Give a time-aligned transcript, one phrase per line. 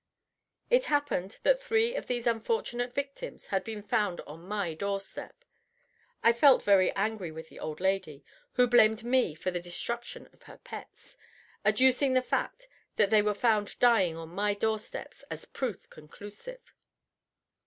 [0.71, 5.45] It happened that three of these unfortunate victims had been found on my doorstep.
[6.23, 10.41] I felt very angry with the old lady, who blamed me for the destruction of
[10.41, 11.17] her pets,
[11.63, 16.73] adducing the fact that they were found dying on my doorsteps as proof conclusive.